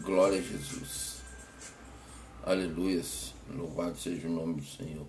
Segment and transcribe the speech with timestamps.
[0.00, 1.18] Glória a Jesus.
[2.44, 3.34] Aleluias.
[3.50, 5.06] Louvado seja o nome do Senhor.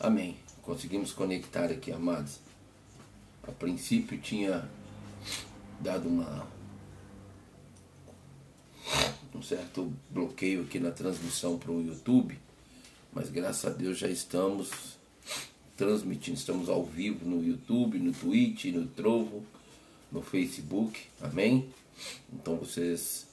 [0.00, 0.36] Amém.
[0.62, 2.40] Conseguimos conectar aqui, amados.
[3.46, 4.68] A princípio tinha
[5.80, 6.46] dado uma
[9.34, 12.38] um certo bloqueio aqui na transmissão para o YouTube,
[13.12, 14.96] mas graças a Deus já estamos
[15.76, 19.44] transmitindo, estamos ao vivo no YouTube, no Twitch, no Trovo,
[20.10, 21.68] no Facebook, amém?
[22.32, 23.25] Então vocês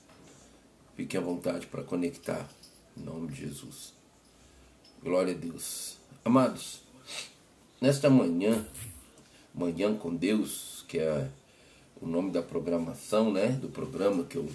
[0.96, 2.50] fiquem à vontade para conectar,
[2.98, 3.94] em nome de Jesus.
[5.02, 5.98] Glória a Deus.
[6.24, 6.82] Amados,
[7.82, 8.66] nesta manhã,
[9.54, 11.30] Manhã com Deus, que é
[12.02, 14.50] o nome da programação, né, do programa que eu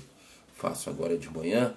[0.57, 1.75] faço agora de manhã,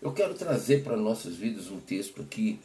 [0.00, 2.58] eu quero trazer para nossas vidas um texto aqui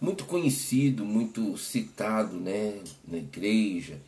[0.00, 3.98] muito conhecido, muito citado né, na igreja,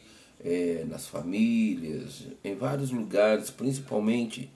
[0.44, 4.50] é, nas famílias, em vários lugares, principalmente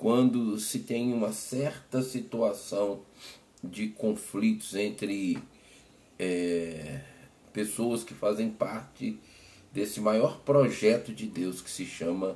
[0.00, 3.02] quando se tem uma certa situação
[3.62, 5.38] de conflitos entre
[6.18, 7.02] é,
[7.52, 9.20] pessoas que fazem parte
[9.70, 12.34] desse maior projeto de Deus que se chama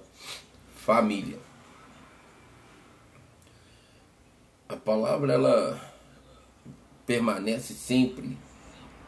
[0.77, 1.39] família.
[4.69, 5.95] A palavra ela
[7.07, 8.37] permanece sempre,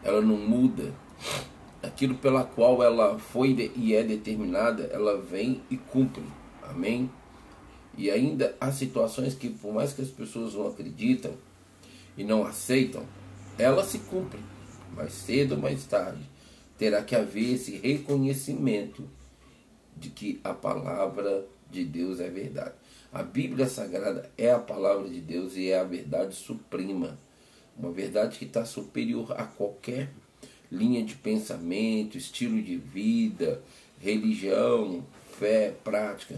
[0.02, 0.94] ela não muda.
[1.82, 6.24] Aquilo pela qual ela foi e é determinada, ela vem e cumpre.
[6.62, 7.10] Amém?
[7.96, 11.32] E ainda há situações que, por mais que as pessoas não acreditam
[12.16, 13.04] e não aceitam,
[13.58, 14.40] ela se cumpre.
[14.94, 16.22] Mais cedo ou mais tarde,
[16.78, 19.08] terá que haver esse reconhecimento
[19.96, 22.74] de que a palavra de Deus é verdade.
[23.12, 27.18] A Bíblia Sagrada é a palavra de Deus e é a verdade suprema
[27.78, 30.10] uma verdade que está superior a qualquer
[30.72, 33.62] linha de pensamento, estilo de vida,
[34.00, 35.04] religião,
[35.38, 36.36] fé, prática.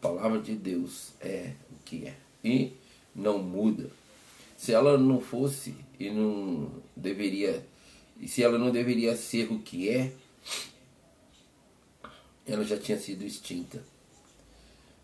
[0.00, 2.72] Palavra de Deus é o que é e
[3.14, 3.90] não muda.
[4.56, 7.66] Se ela não fosse e não deveria,
[8.26, 10.12] se ela não deveria ser o que é,
[12.46, 13.82] ela já tinha sido extinta.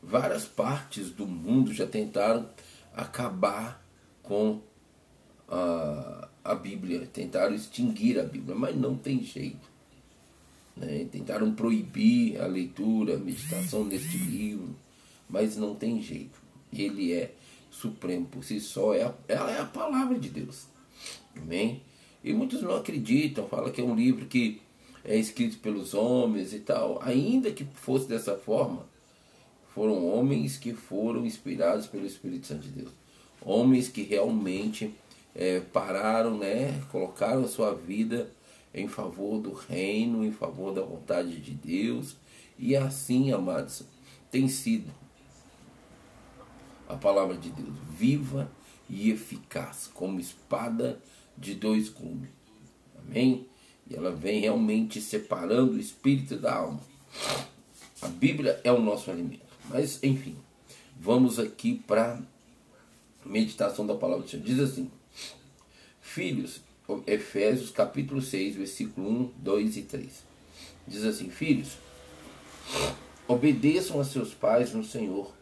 [0.02, 2.48] Várias partes do mundo já tentaram
[2.94, 3.84] acabar
[4.22, 4.60] com
[5.48, 9.71] a, a Bíblia, tentaram extinguir a Bíblia, mas não tem jeito.
[10.76, 11.06] Né?
[11.10, 14.74] Tentaram proibir a leitura, a meditação deste livro,
[15.28, 16.40] mas não tem jeito.
[16.72, 17.34] Ele é
[17.70, 20.66] supremo por si só, é a, ela é a palavra de Deus.
[21.36, 21.82] Amém?
[22.22, 24.60] E muitos não acreditam, falam que é um livro que
[25.04, 27.00] é escrito pelos homens e tal.
[27.02, 28.86] Ainda que fosse dessa forma,
[29.74, 32.90] foram homens que foram inspirados pelo Espírito Santo de Deus.
[33.40, 34.94] Homens que realmente
[35.34, 38.30] é, pararam, né, colocaram a sua vida
[38.74, 42.16] em favor do reino, em favor da vontade de Deus.
[42.58, 43.84] E assim, amados,
[44.30, 44.90] tem sido
[46.88, 48.50] a palavra de Deus viva
[48.88, 51.00] e eficaz, como espada
[51.36, 52.28] de dois gumes.
[52.98, 53.46] Amém?
[53.88, 56.80] E ela vem realmente separando o espírito da alma.
[58.00, 59.52] A Bíblia é o nosso alimento.
[59.68, 60.36] Mas, enfim,
[60.98, 62.20] vamos aqui para
[63.24, 64.44] meditação da palavra do Senhor.
[64.44, 64.90] Diz assim:
[66.00, 66.60] Filhos,
[67.06, 70.24] Efésios capítulo 6, versículo 1, 2 e 3.
[70.86, 71.78] Diz assim: Filhos,
[73.26, 75.32] obedeçam a seus pais no Senhor,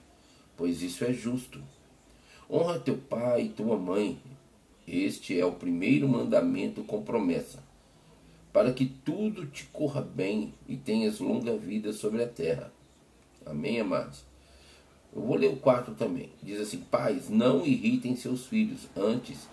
[0.57, 1.63] pois isso é justo.
[2.49, 4.19] Honra teu pai e tua mãe.
[4.87, 7.63] Este é o primeiro mandamento com promessa,
[8.53, 12.73] para que tudo te corra bem e tenhas longa vida sobre a terra.
[13.47, 14.25] Amém, amados?
[15.15, 16.31] Eu vou ler o quarto também.
[16.43, 19.49] Diz assim: Pais, não irritem seus filhos, antes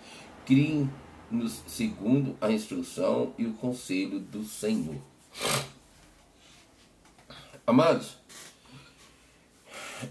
[1.28, 4.96] criem-nos segundo a instrução e o conselho do Senhor.
[7.66, 8.16] Amados,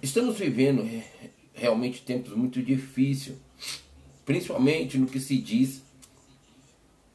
[0.02, 0.88] estamos vivendo
[1.54, 3.38] realmente tempos muito difíceis,
[4.26, 5.82] principalmente no que se diz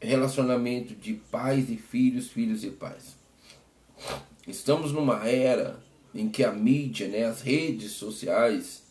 [0.00, 3.16] relacionamento de pais e filhos, filhos e pais.
[4.46, 5.80] Estamos numa era
[6.12, 8.82] em que a mídia, né, as redes sociais,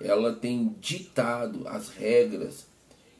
[0.00, 2.66] ela tem ditado as regras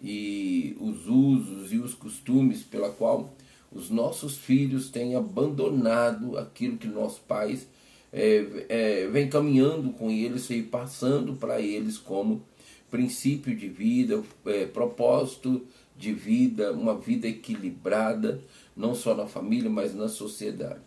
[0.02, 3.34] e os usos e os costumes pela qual
[3.72, 7.66] os nossos filhos têm abandonado aquilo que nossos pais
[8.12, 12.42] é, é, vem caminhando com eles e passando para eles como
[12.90, 15.62] princípio de vida, é, propósito
[15.96, 18.40] de vida, uma vida equilibrada,
[18.76, 20.80] não só na família, mas na sociedade.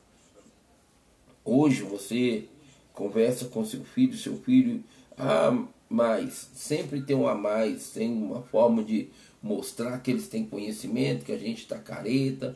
[1.44, 2.46] Hoje você
[2.94, 4.84] conversa com seu filho, seu filho,
[5.18, 9.10] ah, mais, sempre tem um a mais, tem uma forma de
[9.42, 12.56] mostrar que eles têm conhecimento, que a gente está careta,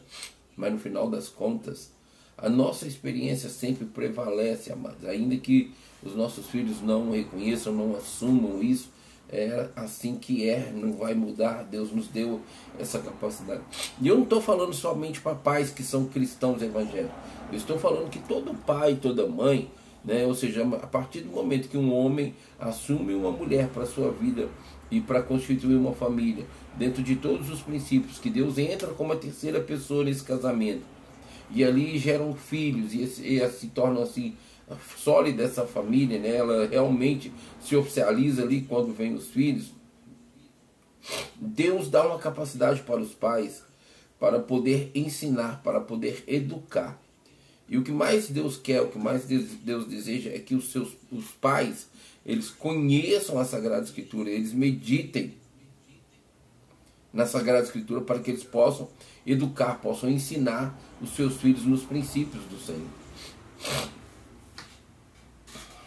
[0.55, 1.91] mas no final das contas,
[2.37, 5.05] A nossa experiência sempre prevalece, amados.
[5.05, 5.71] Ainda que
[6.01, 8.89] os nossos filhos não reconheçam, não assumam isso,
[9.29, 11.63] é assim que é, não vai mudar.
[11.63, 12.41] Deus nos deu
[12.79, 13.61] essa capacidade.
[14.01, 17.15] E eu não estou falando somente para pais que são cristãos evangélicos.
[17.51, 19.69] Eu estou falando que todo pai, toda mãe,
[20.03, 24.11] né, ou seja, a partir do momento que um homem assume uma mulher para sua
[24.11, 24.49] vida
[24.91, 26.45] e para constituir uma família,
[26.77, 30.83] dentro de todos os princípios, que Deus entra como a terceira pessoa nesse casamento,
[31.49, 34.35] e ali geram filhos, e, e se tornam assim
[34.97, 36.35] sólida essa família, né?
[36.35, 39.73] ela realmente se oficializa ali quando vem os filhos.
[41.35, 43.63] Deus dá uma capacidade para os pais
[44.19, 46.97] para poder ensinar, para poder educar.
[47.73, 50.89] E o que mais Deus quer, o que mais Deus, deseja é que os seus
[51.11, 51.87] os pais
[52.23, 55.33] eles conheçam a Sagrada Escritura, eles meditem
[57.11, 58.87] na Sagrada Escritura para que eles possam
[59.25, 62.87] educar, possam ensinar os seus filhos nos princípios do Senhor.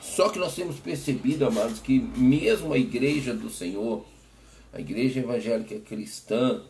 [0.00, 4.04] Só que nós temos percebido, amados, que mesmo a igreja do Senhor,
[4.72, 6.64] a igreja evangélica cristã,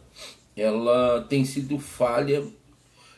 [0.55, 2.47] ela tem sido falha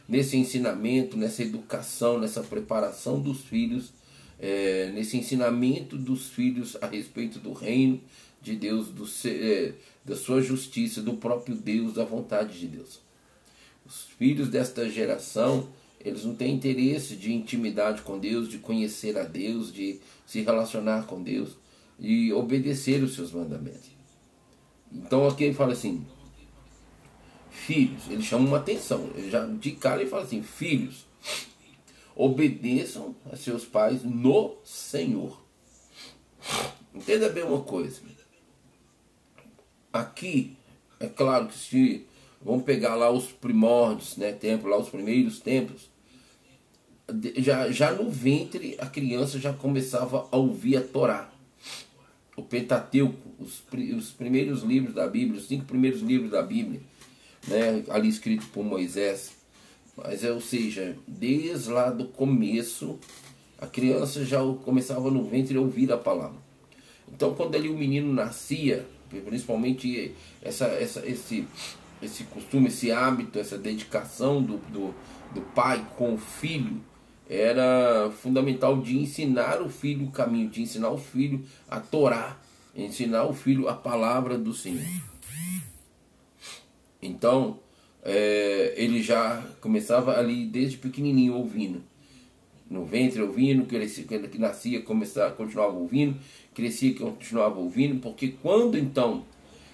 [0.09, 3.93] nesse ensinamento, nessa educação, nessa preparação dos filhos,
[4.41, 8.01] é, nesse ensinamento dos filhos a respeito do reino
[8.41, 9.75] de Deus, do, é,
[10.05, 13.01] da sua justiça, do próprio Deus, da vontade de Deus.
[13.85, 15.69] Os filhos desta geração,
[16.01, 21.07] eles não têm interesse de intimidade com Deus, de conhecer a Deus, de se relacionar
[21.07, 21.57] com Deus
[21.99, 23.91] e obedecer os seus mandamentos.
[24.93, 26.07] Então aqui ele fala assim,
[27.69, 31.05] filhos, ele chama uma atenção, ele já de cara ele fala assim, filhos,
[32.17, 35.39] obedeçam a seus pais no Senhor.
[36.95, 38.01] Entenda bem uma coisa.
[39.93, 40.57] Aqui,
[40.99, 42.07] é claro que se
[42.41, 45.91] vamos pegar lá os primórdios, né, templo, lá os primeiros templos,
[47.37, 51.31] já, já no ventre a criança já começava a ouvir a Torá.
[52.35, 53.63] O Pentateuco, os,
[53.95, 56.81] os primeiros livros da Bíblia, os cinco primeiros livros da Bíblia,
[57.49, 59.33] né, ali escrito por Moisés.
[59.97, 62.99] Mas é, ou seja, desde lá do começo,
[63.61, 66.39] a criança já começava no ventre a ouvir a palavra.
[67.13, 68.87] Então quando ali o menino nascia,
[69.25, 71.47] principalmente essa, essa, esse,
[72.01, 74.95] esse costume, esse hábito, essa dedicação do, do,
[75.35, 76.81] do pai com o filho,
[77.29, 82.37] era fundamental de ensinar o filho o caminho, de ensinar o filho a Torá,
[82.75, 84.85] ensinar o filho a palavra do Senhor.
[87.01, 87.61] Então,
[88.03, 91.83] é, ele já começava ali desde pequenininho ouvindo.
[92.71, 96.17] No ventre ouvindo, crescia, que nascia, começava, continuava ouvindo,
[96.55, 99.25] crescia, continuava ouvindo, porque quando então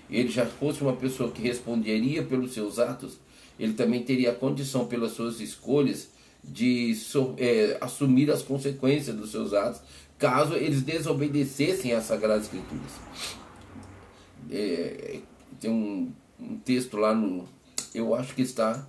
[0.08, 3.18] ele já fosse uma pessoa que responderia pelos seus atos,
[3.58, 6.10] ele também teria a condição pelas suas escolhas
[6.42, 6.94] de
[7.38, 9.80] é, assumir as consequências dos seus atos,
[10.18, 12.92] caso eles desobedecessem às Sagradas Escrituras.
[14.50, 15.20] É,
[15.58, 16.12] tem um,
[16.52, 17.46] um, texto lá no.
[17.94, 18.86] Eu acho que está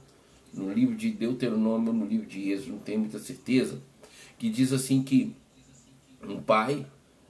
[0.54, 3.82] no livro de Deuteronômio, no livro de Êxodo, não tenho muita certeza,
[4.40, 5.36] que diz assim que
[6.24, 6.86] um pai,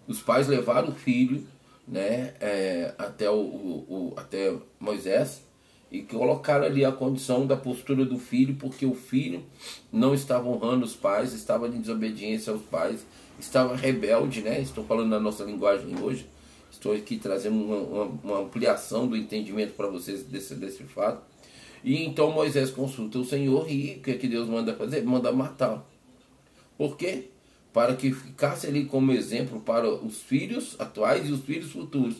[0.07, 1.45] os pais levaram o filho
[1.87, 5.43] né, é, até, o, o, o, até Moisés
[5.91, 9.43] e colocaram ali a condição da postura do filho, porque o filho
[9.91, 13.05] não estava honrando os pais, estava em desobediência aos pais,
[13.39, 14.59] estava rebelde, né?
[14.59, 16.27] Estou falando na nossa linguagem hoje,
[16.75, 21.23] estou aqui trazendo uma, uma, uma ampliação do entendimento para vocês desse, desse fato.
[21.83, 25.03] E então Moisés consulta o Senhor e o que, é que Deus manda fazer?
[25.03, 25.85] Manda matar.
[26.77, 27.25] Por quê?
[27.71, 32.15] Para que ficasse ali como exemplo para os filhos atuais e os filhos futuros,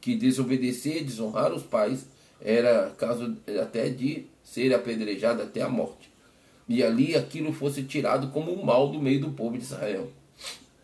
[0.00, 2.06] que desobedecer, desonrar os pais,
[2.40, 6.10] era caso até de ser apedrejado até a morte.
[6.68, 10.10] E ali aquilo fosse tirado como um mal do meio do povo de Israel.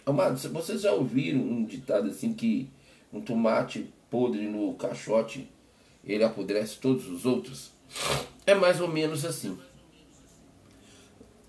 [0.04, 2.68] Amados, vocês já ouviram um ditado assim que
[3.12, 5.48] um tomate podre no caixote
[6.06, 7.72] ele apodrece todos os outros?
[8.46, 9.58] É mais ou menos assim.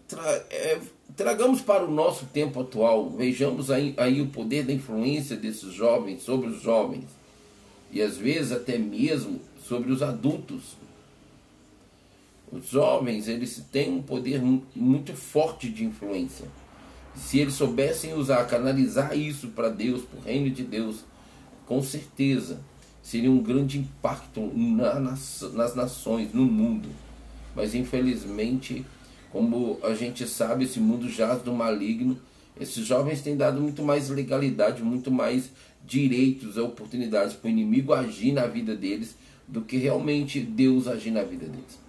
[0.08, 0.80] Tra é,
[1.16, 6.24] tragamos para o nosso tempo atual, vejamos aí, aí o poder da influência desses jovens
[6.24, 7.06] sobre os jovens
[7.92, 10.76] e às vezes até mesmo sobre os adultos.
[12.50, 14.42] Os jovens, eles têm um poder
[14.74, 16.46] muito forte de influência.
[17.14, 21.04] Se eles soubessem usar, canalizar isso para Deus, para o reino de Deus,
[21.68, 22.60] com certeza
[23.04, 26.90] seria um grande impacto na, nas, nas nações, no mundo.
[27.56, 28.86] Mas infelizmente,
[29.32, 32.18] como a gente sabe, esse mundo jaz do maligno.
[32.60, 35.52] Esses jovens têm dado muito mais legalidade, muito mais
[35.86, 39.16] direitos e oportunidades para o inimigo agir na vida deles
[39.48, 41.80] do que realmente Deus agir na vida deles.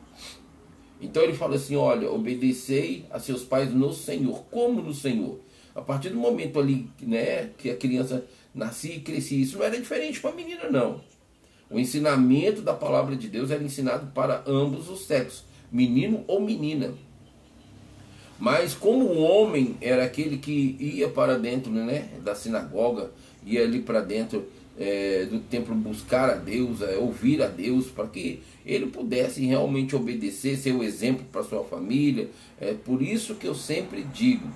[1.00, 4.44] Então ele fala assim: olha, obedecei a seus pais no Senhor.
[4.50, 5.40] Como no Senhor?
[5.74, 8.24] A partir do momento ali né, que a criança
[8.54, 11.00] nascia e crescia, isso não era diferente para a menina, não.
[11.70, 16.94] O ensinamento da palavra de Deus era ensinado para ambos os sexos, menino ou menina.
[18.38, 23.10] Mas como o homem era aquele que ia para dentro né, da sinagoga,
[23.44, 24.46] ia ali para dentro
[24.78, 29.96] é, do templo buscar a Deus, é, ouvir a Deus, para que ele pudesse realmente
[29.96, 32.28] obedecer, ser o exemplo para sua família.
[32.60, 34.48] É por isso que eu sempre digo,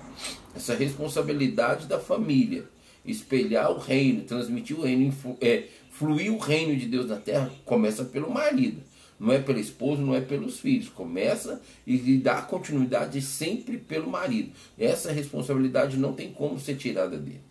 [0.55, 2.65] essa responsabilidade da família,
[3.05, 8.03] espelhar o reino, transmitir o reino, é, fluir o reino de Deus na terra, começa
[8.03, 8.81] pelo marido.
[9.19, 10.89] Não é pela esposa, não é pelos filhos.
[10.89, 14.51] Começa e dá continuidade sempre pelo marido.
[14.77, 17.41] Essa responsabilidade não tem como ser tirada dele.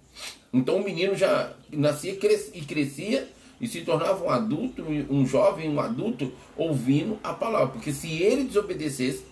[0.53, 3.29] Então o menino já nascia e crescia
[3.61, 7.69] e se tornava um adulto, um jovem, um adulto, ouvindo a palavra.
[7.69, 9.25] Porque se ele desobedecesse,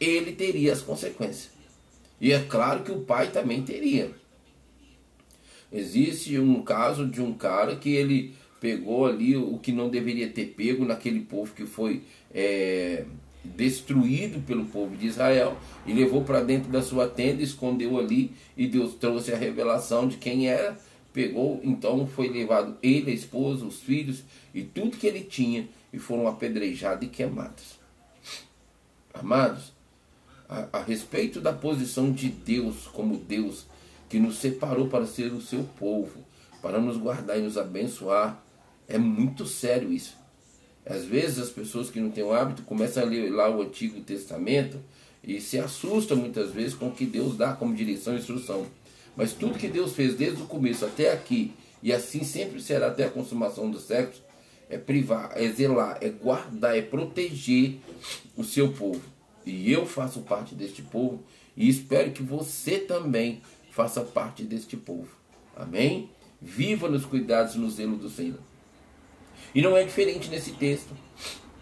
[0.00, 1.50] ele teria as consequências.
[2.20, 4.10] E é claro que o pai também teria.
[5.74, 10.54] Existe um caso de um cara que ele pegou ali o que não deveria ter
[10.56, 12.02] pego naquele povo que foi
[12.32, 13.04] é,
[13.44, 18.68] destruído pelo povo de Israel e levou para dentro da sua tenda, escondeu ali e
[18.68, 20.78] Deus trouxe a revelação de quem era.
[21.12, 25.98] Pegou, então foi levado ele, a esposa, os filhos e tudo que ele tinha e
[25.98, 27.78] foram apedrejados e queimados.
[29.12, 29.72] Amados,
[30.48, 33.66] a, a respeito da posição de Deus como Deus
[34.08, 36.24] que nos separou para ser o seu povo,
[36.62, 38.42] para nos guardar e nos abençoar,
[38.88, 40.16] é muito sério isso.
[40.86, 44.00] Às vezes as pessoas que não têm o hábito começam a ler lá o Antigo
[44.00, 44.78] Testamento
[45.22, 48.66] e se assustam muitas vezes com o que Deus dá como direção e instrução.
[49.16, 53.04] Mas tudo que Deus fez desde o começo até aqui, e assim sempre será até
[53.04, 54.22] a consumação dos séculos,
[54.68, 57.78] é privar, é zelar, é guardar, é proteger
[58.36, 59.02] o seu povo.
[59.46, 61.22] E eu faço parte deste povo
[61.56, 63.40] e espero que você também
[63.74, 65.08] faça parte deste povo.
[65.56, 66.08] Amém?
[66.40, 68.38] Viva nos cuidados e no zelo do Senhor.
[69.52, 70.94] E não é diferente nesse texto.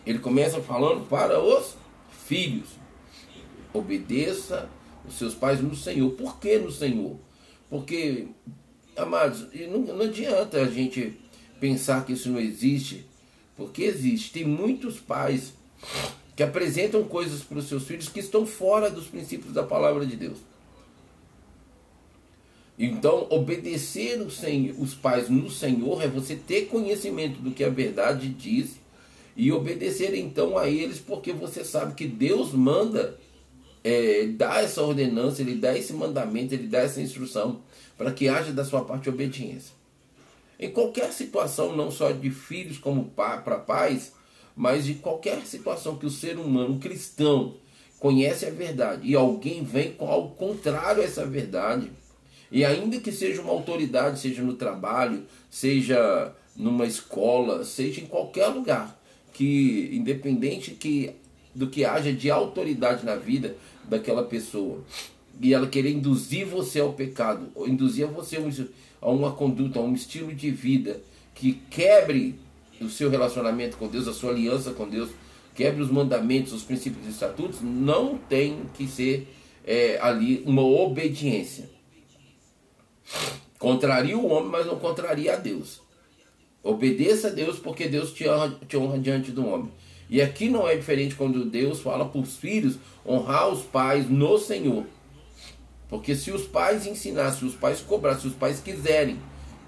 [0.05, 1.75] Ele começa falando para os
[2.27, 2.69] filhos:
[3.73, 4.69] obedeça
[5.09, 6.11] os seus pais no Senhor.
[6.11, 7.17] Por que no Senhor?
[7.71, 8.29] Porque,
[8.95, 11.19] amados, não, não adianta a gente
[11.59, 13.07] pensar que isso não existe,
[13.57, 14.33] porque existe.
[14.33, 15.55] Tem muitos pais
[16.37, 20.17] que apresentam coisas para os seus filhos que estão fora dos princípios da palavra de
[20.17, 20.52] Deus.
[22.85, 28.73] Então, obedecer os pais no Senhor é você ter conhecimento do que a verdade diz
[29.37, 33.17] e obedecer então a eles, porque você sabe que Deus manda
[33.85, 34.29] é,
[34.61, 37.61] essa ordenança, Ele dá esse mandamento, Ele dá essa instrução
[37.97, 39.73] para que haja da sua parte obediência.
[40.59, 44.13] Em qualquer situação, não só de filhos como para pais,
[44.57, 47.55] mas de qualquer situação que o ser humano, um cristão,
[48.01, 51.93] conhece a verdade e alguém vem com algo contrário a essa verdade,
[52.53, 58.49] e ainda que seja uma autoridade, seja no trabalho, seja numa escola, seja em qualquer
[58.49, 59.01] lugar,
[59.33, 61.13] que independente que
[61.55, 64.85] do que haja de autoridade na vida daquela pessoa,
[65.41, 68.37] e ela querer induzir você ao pecado, ou induzir você
[69.01, 71.01] a uma conduta, a um estilo de vida
[71.35, 72.39] que quebre
[72.81, 75.09] o seu relacionamento com Deus, a sua aliança com Deus,
[75.55, 79.27] quebre os mandamentos, os princípios e estatutos, não tem que ser
[79.65, 81.72] é, ali uma obediência.
[83.59, 85.81] Contraria o homem, mas não contraria a Deus.
[86.63, 89.71] Obedeça a Deus porque Deus te honra, te honra diante do homem.
[90.09, 94.39] E aqui não é diferente quando Deus fala para os filhos honrar os pais no
[94.39, 94.85] Senhor.
[95.89, 99.19] Porque se os pais ensinassem, se os pais cobrassem, se os pais quiserem,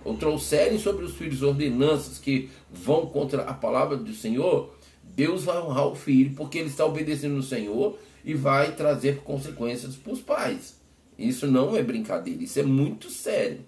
[0.04, 5.58] ou trouxerem sobre os filhos ordenanças que vão contra a palavra do Senhor, Deus vai
[5.58, 10.20] honrar o filho, porque ele está obedecendo no Senhor e vai trazer consequências para os
[10.20, 10.76] pais.
[11.18, 13.60] Isso não é brincadeira, isso é muito sério.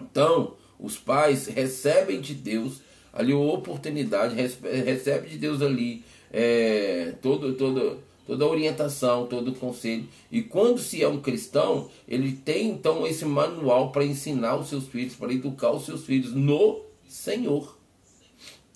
[0.00, 2.80] Então, os pais recebem de Deus
[3.12, 9.54] ali a oportunidade, recebe de Deus ali é, todo, todo, toda a orientação, todo o
[9.54, 10.06] conselho.
[10.30, 14.86] E quando se é um cristão, ele tem então esse manual para ensinar os seus
[14.88, 17.76] filhos, para educar os seus filhos no Senhor.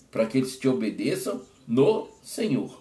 [0.09, 2.80] Para que eles te obedeçam no Senhor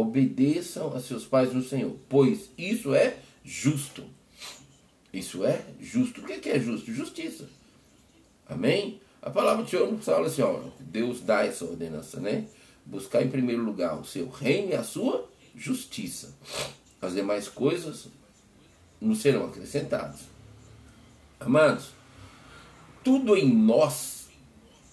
[0.00, 4.04] obedeçam a seus pais no Senhor, pois isso é justo.
[5.12, 6.20] Isso é justo.
[6.20, 6.92] O que é justo?
[6.92, 7.48] Justiça.
[8.48, 9.00] Amém?
[9.22, 12.46] A palavra do Senhor fala assim, ó, Deus dá essa ordenança, né?
[12.86, 16.34] Buscar em primeiro lugar o seu reino e a sua justiça.
[17.02, 18.08] As demais coisas
[19.00, 20.20] não serão acrescentadas.
[21.38, 21.90] Amados,
[23.02, 24.28] tudo em nós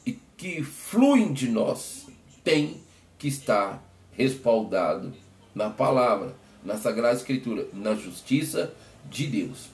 [0.05, 2.07] e que flui de nós
[2.43, 2.81] tem
[3.17, 3.83] que estar
[4.17, 5.13] respaldado
[5.53, 8.73] na palavra, na Sagrada Escritura, na justiça
[9.09, 9.69] de Deus.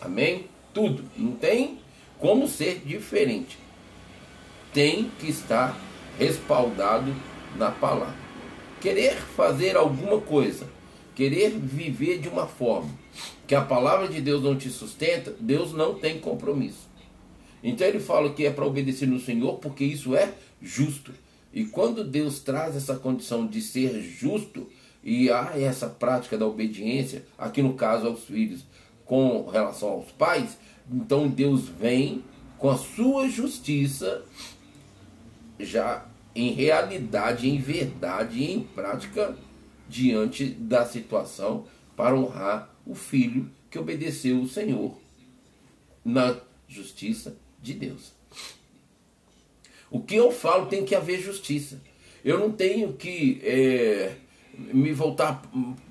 [0.00, 0.46] Amém?
[0.72, 1.04] Tudo.
[1.16, 1.78] Não tem
[2.18, 3.58] como ser diferente.
[4.72, 5.78] Tem que estar
[6.18, 7.14] respaldado
[7.56, 8.26] na palavra.
[8.80, 10.66] Querer fazer alguma coisa,
[11.14, 12.90] querer viver de uma forma
[13.46, 16.88] que a palavra de Deus não te sustenta, Deus não tem compromisso.
[17.62, 21.12] Então ele fala que é para obedecer no Senhor, porque isso é justo.
[21.56, 24.68] E quando Deus traz essa condição de ser justo,
[25.02, 28.66] e há essa prática da obediência, aqui no caso aos filhos,
[29.06, 30.58] com relação aos pais,
[30.92, 32.22] então Deus vem
[32.58, 34.22] com a sua justiça
[35.58, 39.34] já em realidade, em verdade em prática
[39.88, 41.64] diante da situação
[41.96, 44.94] para honrar o filho que obedeceu o Senhor
[46.04, 46.36] na
[46.68, 48.15] justiça de Deus.
[49.90, 51.80] O que eu falo tem que haver justiça.
[52.24, 54.14] Eu não tenho que é,
[54.56, 55.42] me voltar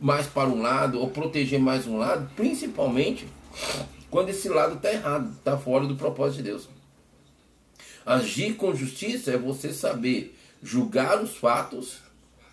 [0.02, 3.26] mais para um lado ou proteger mais um lado, principalmente
[4.10, 6.70] quando esse lado está errado, está fora do propósito de Deus.
[8.06, 11.98] Agir com justiça é você saber julgar os fatos,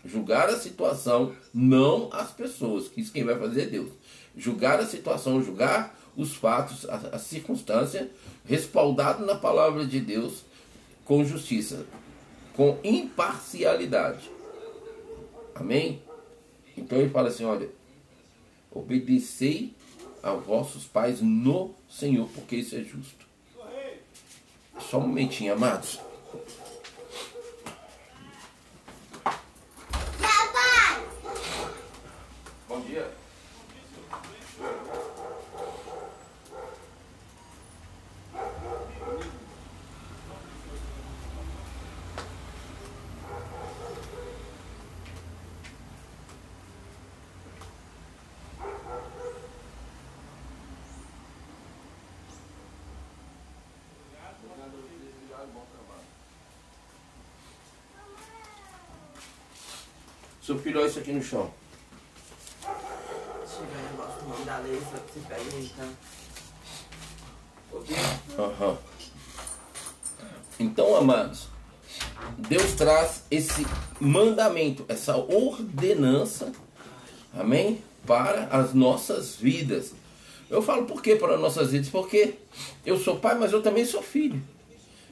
[0.04, 3.90] julgar a situação, não as pessoas, que isso quem vai fazer é Deus.
[4.36, 8.10] Julgar a situação, julgar os fatos, a, a circunstância,
[8.44, 10.44] respaldado na palavra de Deus,
[11.04, 11.86] com justiça,
[12.54, 14.30] com imparcialidade.
[15.54, 16.02] Amém?
[16.76, 17.68] Então ele fala assim: olha,
[18.70, 19.74] obedecei
[20.22, 23.26] a vossos pais no Senhor, porque isso é justo.
[24.80, 26.00] Só um momentinho, amados.
[60.42, 61.48] Seu filho, olha isso aqui no chão.
[63.46, 65.44] Se tiver negócio, o nome da lei, você pega
[65.76, 65.88] tá?
[68.42, 68.76] Uhum.
[70.58, 71.46] Então, amados,
[72.38, 73.64] Deus traz esse
[74.00, 76.50] mandamento, essa ordenança,
[77.32, 77.80] amém?
[78.04, 79.92] Para as nossas vidas.
[80.50, 81.88] Eu falo por que para as nossas vidas?
[81.88, 82.34] Porque
[82.84, 84.42] eu sou pai, mas eu também sou filho.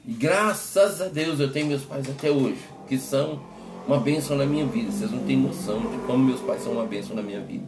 [0.04, 3.48] E graças a Deus eu tenho meus pais até hoje, que são
[3.90, 4.92] uma bênção na minha vida.
[4.92, 7.64] Vocês não têm noção de como meus pais são uma bênção na minha vida.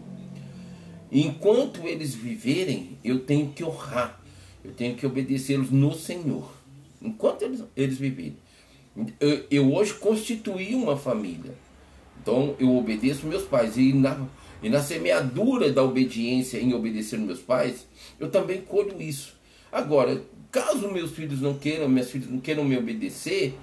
[1.10, 4.22] Enquanto eles viverem, eu tenho que honrar,
[4.64, 6.48] eu tenho que obedecê-los no Senhor.
[7.02, 8.36] Enquanto eles, eles viverem.
[9.18, 11.54] Eu, eu, hoje constituí uma família.
[12.22, 13.76] Então eu obedeço meus pais.
[13.76, 14.24] E na,
[14.62, 17.88] e na semeadura da obediência em obedecer meus pais,
[18.20, 19.34] eu também colho isso.
[19.72, 23.58] Agora, caso meus filhos não queiram, minhas filhas não queiram me obedecer,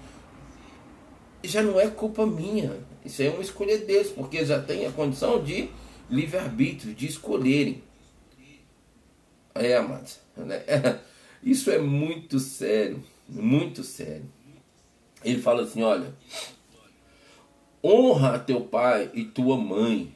[1.43, 2.77] já não é culpa minha.
[3.05, 5.69] Isso é uma escolha deles, porque já tem a condição de
[6.09, 7.83] livre-arbítrio, de escolherem.
[9.55, 10.19] É, amados.
[10.35, 10.63] Né?
[11.43, 14.29] Isso é muito sério, muito sério.
[15.23, 16.13] Ele fala assim: olha,
[17.83, 20.13] honra teu pai e tua mãe.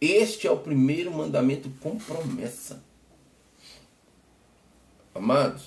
[0.00, 2.82] Este é o primeiro mandamento com promessa.
[5.14, 5.64] Amados,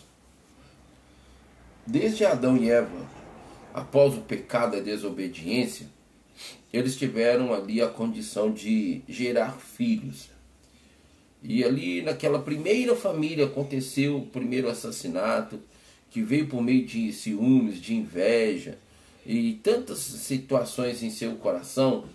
[1.85, 3.05] desde Adão e Eva,
[3.73, 5.87] após o pecado e a desobediência,
[6.71, 10.29] eles tiveram ali a condição de gerar filhos.
[11.41, 15.59] E ali naquela primeira família aconteceu o primeiro assassinato,
[16.09, 18.77] que veio por meio de ciúmes, de inveja
[19.25, 22.05] e tantas situações em seu coração,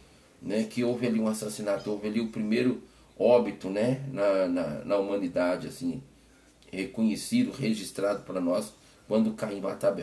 [0.41, 2.81] né, que houve ali um assassinato, houve ali o primeiro
[3.19, 6.01] óbito né, na, na, na humanidade, assim,
[6.71, 8.73] reconhecido, registrado para nós,
[9.09, 9.97] quando Caim mata.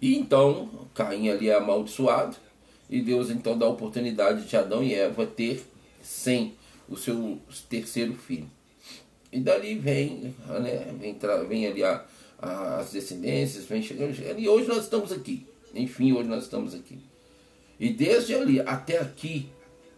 [0.00, 2.36] E então Caim ali é amaldiçoado
[2.88, 5.64] e Deus então dá a oportunidade de Adão e Eva ter
[6.02, 6.54] sem
[6.88, 8.48] o seu terceiro filho.
[9.30, 12.04] E dali vem, né, vem, vem ali a,
[12.40, 15.46] a, as descendências, vem chegando, e hoje nós estamos aqui.
[15.74, 16.98] Enfim, hoje nós estamos aqui.
[17.78, 19.48] E desde ali até aqui,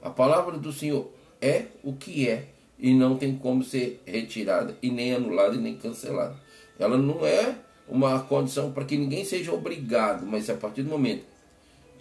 [0.02, 1.10] a palavra do Senhor
[1.40, 5.76] é o que é e não tem como ser retirada e nem anulada e nem
[5.76, 6.36] cancelada.
[6.78, 7.54] Ela não é
[7.90, 11.24] uma condição para que ninguém seja obrigado, mas a partir do momento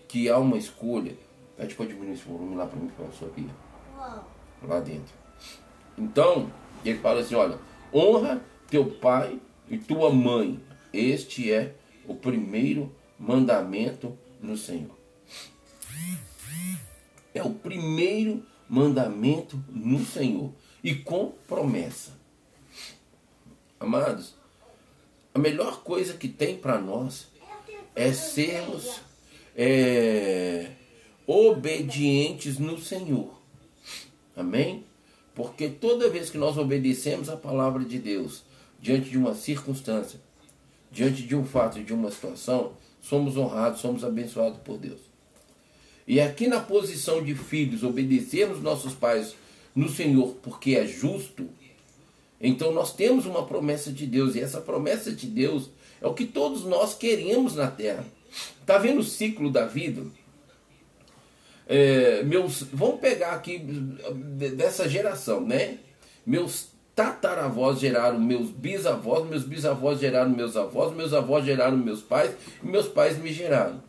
[0.08, 1.16] que há uma escolha,
[1.58, 3.50] pede para diminuir esse volume lá para mim, para pia.
[4.62, 5.14] Lá dentro.
[5.98, 6.52] Então,
[6.84, 7.58] ele fala assim: olha,
[7.94, 10.60] honra teu pai e tua mãe.
[10.92, 11.76] Este é
[12.08, 14.98] o primeiro mandamento no Senhor.
[17.34, 20.52] É o primeiro mandamento no Senhor
[20.84, 22.18] e com promessa.
[23.80, 24.39] Amados,
[25.40, 27.28] a melhor coisa que tem para nós
[27.96, 29.00] é sermos
[29.56, 30.72] é,
[31.26, 33.40] obedientes no Senhor.
[34.36, 34.84] Amém?
[35.34, 38.44] Porque toda vez que nós obedecemos a palavra de Deus
[38.82, 40.20] diante de uma circunstância,
[40.92, 45.00] diante de um fato, de uma situação, somos honrados, somos abençoados por Deus.
[46.06, 49.36] E aqui na posição de filhos, obedecermos nossos pais
[49.74, 51.48] no Senhor porque é justo,
[52.42, 55.70] então nós temos uma promessa de Deus, e essa promessa de Deus
[56.02, 58.06] é o que todos nós queremos na terra.
[58.62, 60.04] Está vendo o ciclo da vida?
[61.68, 65.78] É, meus, vamos pegar aqui dessa geração, né?
[66.26, 72.36] Meus tataravós geraram meus bisavós, meus bisavós geraram meus avós, meus avós geraram meus pais,
[72.62, 73.82] e meus pais me geraram.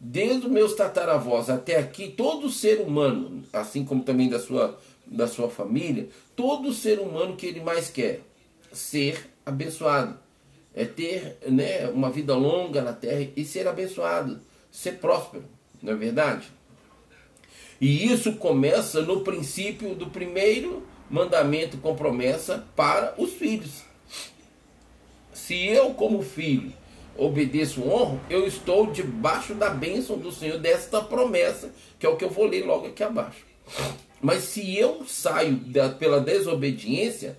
[0.00, 4.78] Desde meus tataravós até aqui, todo ser humano, assim como também da sua,
[5.12, 8.20] da sua família, todo ser humano que ele mais quer
[8.72, 10.18] ser abençoado.
[10.74, 15.44] É ter né, uma vida longa na terra e ser abençoado, ser próspero,
[15.82, 16.50] não é verdade?
[17.78, 23.82] E isso começa no princípio do primeiro mandamento com promessa para os filhos.
[25.34, 26.72] Se eu, como filho,
[27.16, 32.24] obedeço honro, eu estou debaixo da bênção do Senhor, desta promessa, que é o que
[32.24, 33.44] eu vou ler logo aqui abaixo.
[34.22, 37.36] Mas se eu saio da, pela desobediência,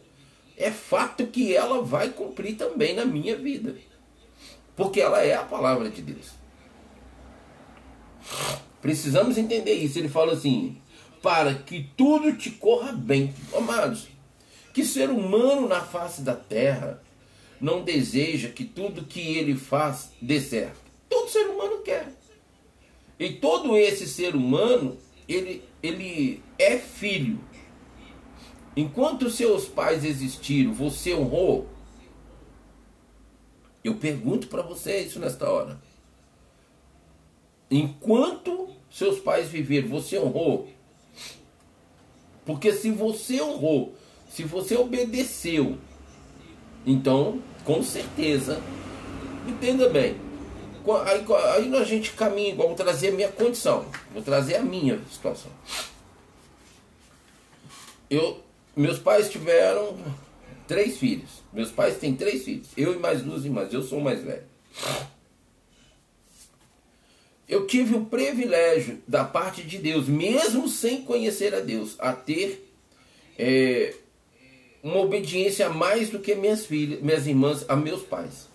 [0.58, 3.76] é fato que ela vai cumprir também na minha vida.
[4.76, 6.32] Porque ela é a palavra de Deus.
[8.82, 9.98] Precisamos entender isso.
[9.98, 10.78] Ele fala assim:
[11.22, 13.34] para que tudo te corra bem.
[13.56, 14.10] Amados,
[14.74, 17.02] que ser humano na face da terra
[17.62, 20.82] não deseja que tudo que ele faz dê certo?
[21.08, 22.12] Todo ser humano quer.
[23.18, 24.98] E todo esse ser humano,
[25.34, 27.40] ele, ele é filho.
[28.76, 31.68] Enquanto seus pais existiram, você honrou?
[33.84, 35.80] Eu pergunto para você isso nesta hora.
[37.70, 40.70] Enquanto seus pais viveram, você honrou?
[42.46, 43.94] Porque se você honrou,
[44.30, 45.78] se você obedeceu,
[46.86, 48.62] então, com certeza,
[49.48, 50.23] entenda bem.
[51.06, 55.00] Aí, aí a gente caminha igual, vou trazer a minha condição, vou trazer a minha
[55.10, 55.52] situação.
[58.10, 58.44] Eu,
[58.76, 59.98] meus pais tiveram
[60.68, 61.44] três filhos.
[61.52, 62.68] Meus pais têm três filhos.
[62.76, 63.74] Eu e mais duas irmãs.
[63.74, 64.44] Eu sou o mais velho.
[67.48, 72.68] Eu tive o privilégio da parte de Deus, mesmo sem conhecer a Deus, a ter
[73.38, 73.94] é,
[74.82, 78.48] uma obediência mais do que minhas filhas, minhas irmãs, a meus pais.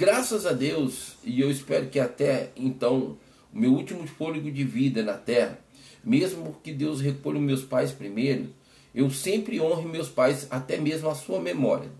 [0.00, 3.18] Graças a Deus, e eu espero que até então,
[3.52, 5.58] o meu último fôlego de vida na terra,
[6.02, 8.48] mesmo que Deus recolha meus pais primeiro,
[8.94, 11.90] eu sempre honre meus pais, até mesmo a sua memória.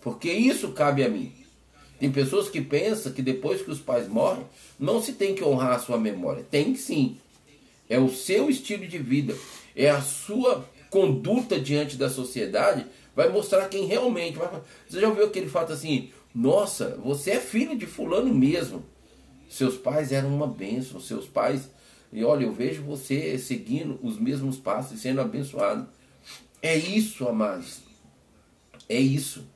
[0.00, 1.32] Porque isso cabe a mim.
[1.98, 4.46] Tem pessoas que pensam que depois que os pais morrem,
[4.78, 6.46] não se tem que honrar a sua memória.
[6.48, 7.16] Tem sim.
[7.88, 9.34] É o seu estilo de vida,
[9.74, 12.86] é a sua conduta diante da sociedade,
[13.16, 14.48] vai mostrar quem realmente vai.
[14.88, 16.12] Você já ouviu aquele fato assim?
[16.34, 18.84] Nossa, você é filho de fulano mesmo.
[19.48, 21.68] Seus pais eram uma bênção, seus pais.
[22.12, 25.86] E olha, eu vejo você seguindo os mesmos passos e sendo abençoado.
[26.60, 27.80] É isso, amados.
[28.88, 29.46] É isso.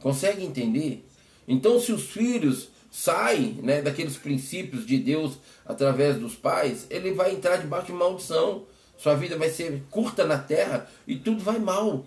[0.00, 1.06] Consegue entender?
[1.46, 7.34] Então, se os filhos saem né, daqueles princípios de Deus através dos pais, ele vai
[7.34, 8.66] entrar debaixo de maldição.
[8.96, 12.04] Sua vida vai ser curta na terra e tudo vai mal.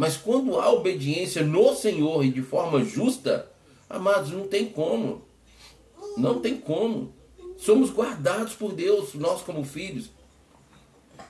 [0.00, 3.50] Mas quando há obediência no Senhor e de forma justa,
[3.86, 5.26] amados, não tem como.
[6.16, 7.12] Não tem como.
[7.58, 10.10] Somos guardados por Deus, nós como filhos.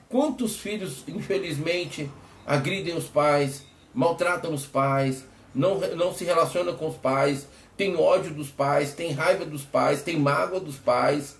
[0.09, 2.09] Quantos filhos, infelizmente,
[2.47, 8.33] agridem os pais, maltratam os pais, não, não se relaciona com os pais, tem ódio
[8.33, 11.37] dos pais, tem raiva dos pais, tem mágoa dos pais,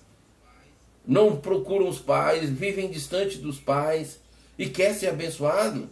[1.07, 4.19] não procuram os pais, vivem distante dos pais
[4.59, 5.89] e quer ser abençoado?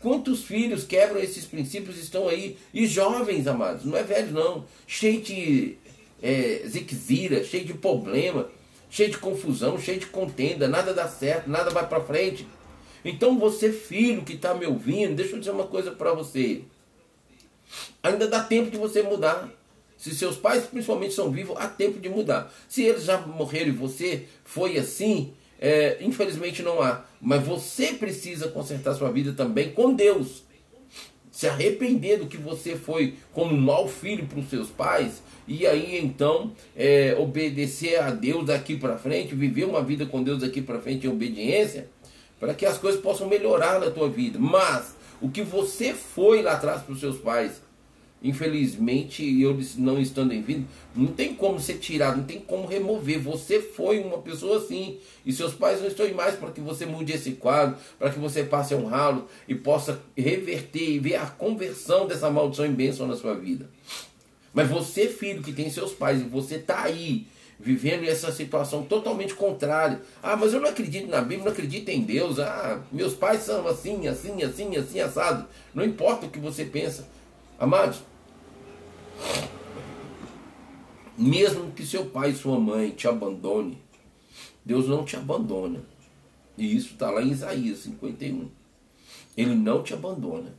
[0.00, 2.58] Quantos filhos quebram esses princípios estão aí?
[2.72, 5.76] E jovens, amados, não é velho não, cheio de
[6.22, 8.48] é, ziquezira, cheio de problema,
[8.90, 12.46] cheio de confusão, cheio de contenda, nada dá certo, nada vai para frente.
[13.04, 16.62] Então você, filho que está me ouvindo, deixa eu dizer uma coisa para você.
[18.02, 19.48] Ainda dá tempo de você mudar.
[19.96, 22.52] Se seus pais principalmente são vivos, há tempo de mudar.
[22.68, 27.04] Se eles já morreram e você foi assim, é, infelizmente não há.
[27.20, 30.44] Mas você precisa consertar sua vida também com Deus.
[31.30, 35.66] se arrepender do que você foi como um mau filho para os seus pais, e
[35.66, 40.62] aí então é, obedecer a Deus daqui para frente, viver uma vida com Deus daqui
[40.62, 41.90] para frente em obediência,
[42.40, 44.38] para que as coisas possam melhorar na tua vida.
[44.38, 47.60] Mas o que você foi lá atrás para os seus pais,
[48.22, 53.20] Infelizmente, eu não estando em vida, não tem como ser tirado, não tem como remover.
[53.20, 54.98] Você foi uma pessoa assim.
[55.24, 58.42] E seus pais não estão mais para que você mude esse quadro, para que você
[58.42, 63.16] passe a honrá-lo e possa reverter e ver a conversão dessa maldição em bênção na
[63.16, 63.68] sua vida.
[64.52, 67.26] Mas você, filho, que tem seus pais, e você está aí,
[67.60, 70.00] vivendo essa situação totalmente contrária.
[70.22, 72.38] Ah, mas eu não acredito na Bíblia, não acredito em Deus.
[72.38, 75.46] Ah, meus pais são assim, assim, assim, assim, assado.
[75.74, 77.06] Não importa o que você pensa.
[77.58, 78.02] Amados,
[81.16, 83.78] mesmo que seu pai e sua mãe te abandone,
[84.64, 85.80] Deus não te abandona.
[86.58, 88.50] E isso está lá em Isaías 51.
[89.36, 90.54] Ele não te abandona.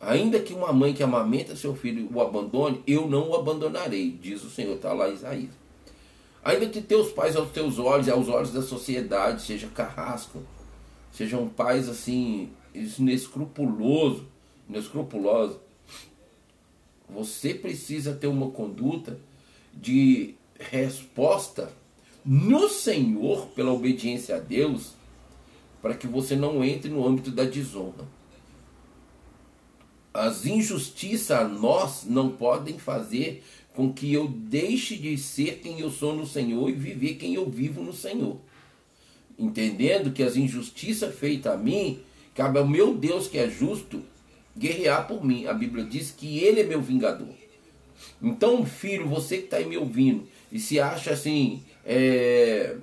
[0.00, 4.44] Ainda que uma mãe que amamenta seu filho o abandone, eu não o abandonarei, diz
[4.44, 5.50] o Senhor, está lá em Isaías.
[6.44, 10.42] Ainda que teus pais aos teus olhos, aos olhos da sociedade, seja carrasco,
[11.10, 14.22] sejam pais assim, inescrupulosos,
[14.68, 15.56] inescrupulosos,
[17.08, 19.18] você precisa ter uma conduta
[19.72, 21.72] de resposta
[22.24, 24.94] no Senhor pela obediência a Deus,
[25.82, 28.08] para que você não entre no âmbito da desonra.
[30.12, 35.90] As injustiças a nós não podem fazer com que eu deixe de ser quem eu
[35.90, 38.38] sou no Senhor e viver quem eu vivo no Senhor.
[39.36, 41.98] Entendendo que as injustiças feitas a mim,
[42.34, 44.02] cabe ao meu Deus que é justo
[44.56, 45.46] guerrear por mim.
[45.46, 47.34] A Bíblia diz que ele é meu vingador.
[48.22, 52.76] Então, filho, você que está aí me ouvindo e se acha assim, é,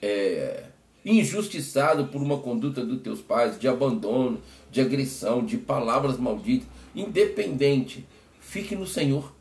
[0.00, 0.64] é,
[1.04, 8.06] injustiçado por uma conduta dos teus pais, de abandono, de agressão, de palavras malditas, independente,
[8.40, 9.32] fique no Senhor.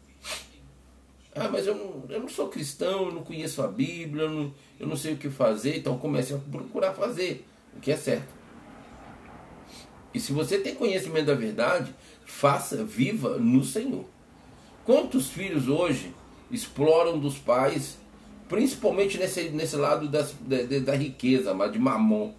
[1.34, 4.54] Ah, mas eu não, eu não sou cristão, eu não conheço a Bíblia, eu não,
[4.80, 7.46] eu não sei o que fazer, então comece a procurar fazer
[7.76, 8.37] o que é certo.
[10.18, 11.94] E se você tem conhecimento da verdade,
[12.26, 14.04] faça, viva no Senhor.
[14.84, 16.12] Quantos filhos hoje
[16.50, 18.00] exploram dos pais,
[18.50, 22.34] principalmente nesse, nesse lado das, da, da riqueza, de mamon?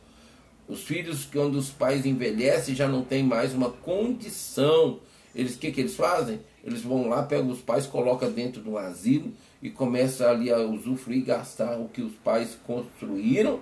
[0.66, 4.98] Os filhos, quando os pais envelhecem, já não tem mais uma condição.
[5.32, 6.40] Eles o que, que eles fazem?
[6.64, 10.58] Eles vão lá, pegam os pais, colocam dentro de um asilo e começam ali a
[10.58, 13.60] usufruir e gastar o que os pais construíram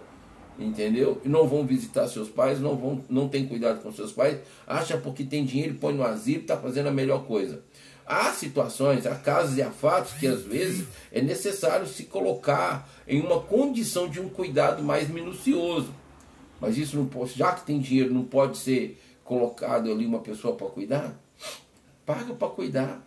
[0.59, 1.21] entendeu?
[1.25, 4.97] E não vão visitar seus pais, não vão, não tem cuidado com seus pais, acha
[4.97, 7.63] porque tem dinheiro, põe no asilo, está fazendo a melhor coisa.
[8.07, 13.21] Há situações, há casos e há fatos que às vezes é necessário se colocar em
[13.21, 15.93] uma condição de um cuidado mais minucioso.
[16.61, 20.55] Mas isso não pode, já que tem dinheiro, não pode ser colocado ali uma pessoa
[20.55, 21.21] para cuidar?
[22.07, 23.05] Paga para cuidar,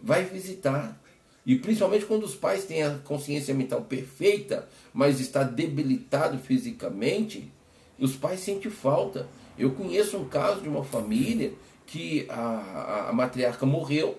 [0.00, 1.00] vai visitar,
[1.44, 7.50] e principalmente quando os pais têm a consciência mental perfeita, mas está debilitado fisicamente,
[7.98, 9.28] os pais sentem falta.
[9.58, 11.52] Eu conheço um caso de uma família
[11.86, 14.18] que a, a matriarca morreu,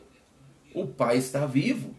[0.74, 1.94] o pai está vivo,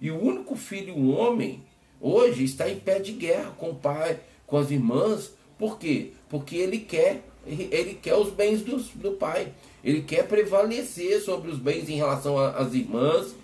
[0.00, 1.62] e o único filho, um homem,
[2.00, 5.32] hoje está em pé de guerra com o pai, com as irmãs.
[5.58, 6.12] Por quê?
[6.28, 9.52] Porque ele quer, ele quer os bens do, do pai.
[9.82, 13.34] Ele quer prevalecer sobre os bens em relação às irmãs,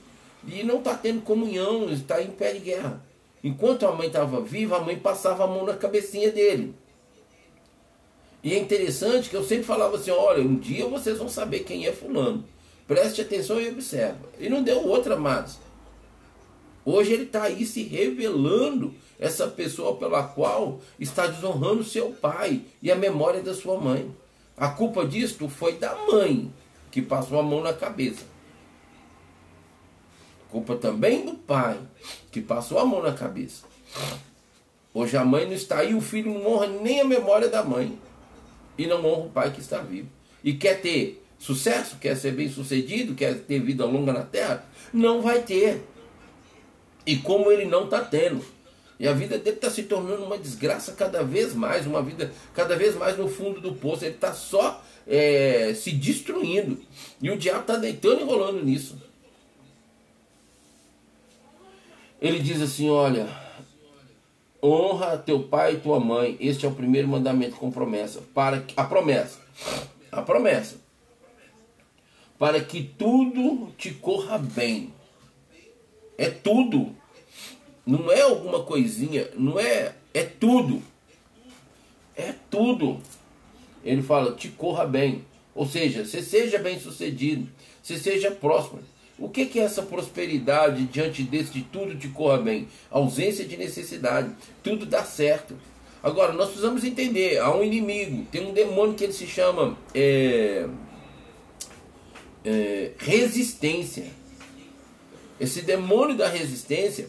[0.47, 3.05] e não está tendo comunhão, está em pé de guerra.
[3.43, 6.75] Enquanto a mãe estava viva, a mãe passava a mão na cabecinha dele.
[8.43, 11.87] E é interessante que eu sempre falava assim: olha, um dia vocês vão saber quem
[11.87, 12.45] é Fulano.
[12.87, 14.29] Preste atenção e observa.
[14.39, 15.59] E não deu outra mais.
[16.85, 22.91] Hoje ele está aí se revelando essa pessoa pela qual está desonrando seu pai e
[22.91, 24.11] a memória da sua mãe.
[24.57, 26.53] A culpa disto foi da mãe
[26.91, 28.25] que passou a mão na cabeça.
[30.51, 31.79] Culpa também do pai,
[32.31, 33.65] que passou a mão na cabeça.
[34.93, 37.97] Hoje a mãe não está aí, o filho não honra nem a memória da mãe.
[38.77, 40.09] E não honra o pai que está vivo.
[40.43, 44.65] E quer ter sucesso, quer ser bem sucedido, quer ter vida longa na terra?
[44.93, 45.85] Não vai ter.
[47.07, 48.45] E como ele não está tendo.
[48.99, 52.77] E a vida dele está se tornando uma desgraça cada vez mais, uma vida cada
[52.77, 54.05] vez mais no fundo do poço.
[54.05, 56.79] Ele está só é, se destruindo.
[57.23, 59.10] E o diabo está deitando e rolando nisso.
[62.21, 63.29] Ele diz assim: Olha,
[64.63, 66.37] honra teu pai e tua mãe.
[66.39, 68.21] Este é o primeiro mandamento com promessa.
[68.35, 69.39] Para que, a promessa.
[70.13, 70.77] A promessa.
[72.39, 74.93] Para que tudo te corra bem.
[76.19, 76.95] É tudo.
[77.87, 79.29] Não é alguma coisinha.
[79.35, 79.95] Não é.
[80.13, 80.83] É tudo.
[82.15, 83.01] É tudo.
[83.83, 85.25] Ele fala: te corra bem.
[85.55, 87.49] Ou seja, você seja bem sucedido,
[87.83, 88.83] você seja próspero.
[89.21, 92.67] O que, é essa prosperidade diante desse de tudo te corra bem?
[92.91, 94.31] Ausência de necessidade,
[94.63, 95.55] tudo dá certo.
[96.03, 100.67] Agora, nós precisamos entender, há um inimigo, tem um demônio que ele se chama é,
[102.43, 104.07] é, resistência.
[105.39, 107.07] Esse demônio da resistência,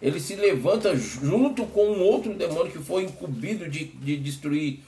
[0.00, 4.80] ele se levanta junto com um outro demônio que foi incumbido de, de destruir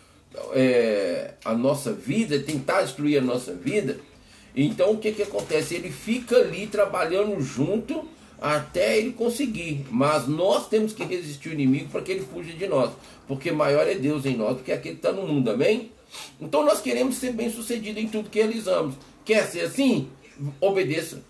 [0.54, 3.98] é, a nossa vida, tentar destruir a nossa vida
[4.54, 5.74] então o que, que acontece?
[5.74, 8.06] Ele fica ali trabalhando junto
[8.40, 9.86] até ele conseguir.
[9.90, 12.90] Mas nós temos que resistir o inimigo para que ele fuja de nós.
[13.26, 15.90] Porque maior é Deus em nós do que aquele que está no mundo, amém?
[16.40, 18.96] Então nós queremos ser bem sucedidos em tudo que realizamos.
[19.24, 20.08] Quer ser assim?
[20.60, 21.22] Obedeça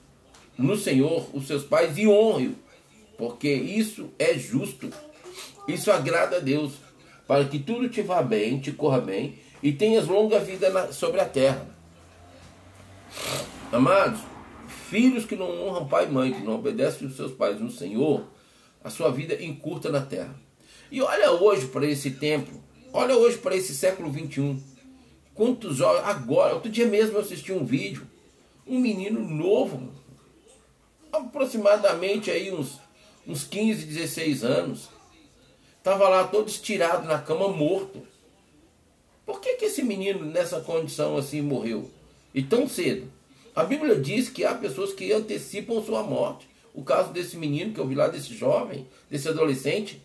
[0.57, 2.55] no Senhor os seus pais e honre-o.
[3.17, 4.91] Porque isso é justo.
[5.69, 6.73] Isso agrada a Deus.
[7.27, 11.21] Para que tudo te vá bem, te corra bem e tenhas longa vida na, sobre
[11.21, 11.72] a terra.
[13.71, 14.21] Amados,
[14.89, 18.27] filhos que não honram pai e mãe, que não obedecem os seus pais no Senhor,
[18.85, 20.35] a sua vida encurta na terra.
[20.91, 22.51] E olha hoje para esse tempo,
[22.93, 24.63] olha hoje para esse século 21.
[25.35, 28.07] Quantos jovens, agora, outro dia mesmo eu assisti um vídeo,
[28.67, 29.91] um menino novo,
[31.11, 32.79] aproximadamente aí uns,
[33.27, 34.91] uns 15, 16 anos,
[35.79, 38.07] estava lá todo estirado na cama, morto.
[39.25, 41.91] Por que, que esse menino nessa condição assim morreu?
[42.35, 43.11] E tão cedo.
[43.55, 46.49] A Bíblia diz que há pessoas que antecipam sua morte.
[46.75, 50.01] O caso desse menino que eu vi lá, desse jovem, desse adolescente.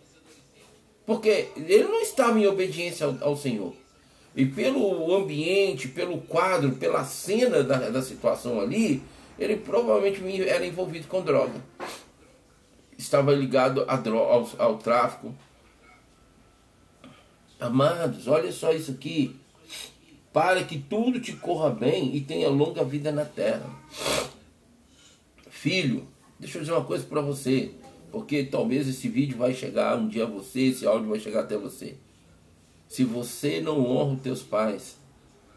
[1.06, 3.74] Porque ele não estava em obediência ao, ao Senhor.
[4.36, 9.02] E pelo ambiente, pelo quadro, pela cena da, da situação ali,
[9.40, 11.60] ele provavelmente era envolvido com droga.
[12.98, 15.34] Estava ligado a ao, ao tráfico.
[17.60, 19.40] Amados, olha só isso aqui
[20.32, 23.70] para que tudo te corra bem e tenha longa vida na terra.
[25.50, 26.08] Filho,
[26.40, 27.72] deixa eu dizer uma coisa para você,
[28.12, 31.58] porque talvez esse vídeo vai chegar um dia a você, esse áudio vai chegar até
[31.58, 31.96] você.
[32.88, 34.98] Se você não honra os teus pais,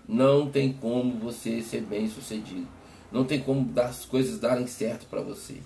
[0.09, 2.67] não tem como você ser bem sucedido.
[3.13, 5.57] Não tem como as coisas darem certo para você.